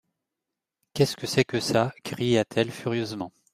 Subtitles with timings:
[0.95, 1.93] Qu'est-ce que c'est que ça?
[2.03, 3.31] cria-t-elle furieusement.